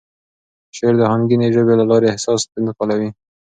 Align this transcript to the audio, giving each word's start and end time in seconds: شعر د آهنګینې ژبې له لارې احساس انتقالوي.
شعر 0.75 0.93
د 0.97 1.01
آهنګینې 1.11 1.47
ژبې 1.55 1.73
له 1.77 1.85
لارې 1.89 2.07
احساس 2.11 2.41
انتقالوي. 2.59 3.09